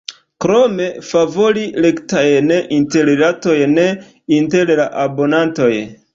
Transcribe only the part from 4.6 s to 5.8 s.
la abonantoj.